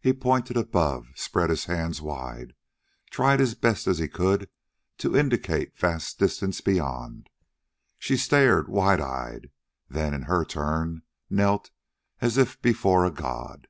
[0.00, 2.52] He pointed above, spread his hands wide,
[3.10, 4.48] tried as best he could
[4.98, 7.28] to indicate vast distance beyond.
[7.98, 9.50] She stared, wide eyed,
[9.88, 11.72] then in her turn knelt
[12.20, 13.66] as if before a god.